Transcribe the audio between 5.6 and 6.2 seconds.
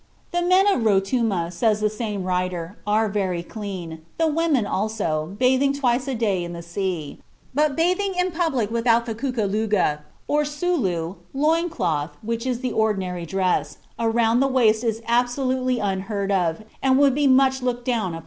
twice a